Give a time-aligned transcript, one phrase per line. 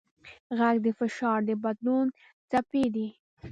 [0.57, 2.05] غږ د فشار د بدلون
[2.49, 3.07] څپې دي.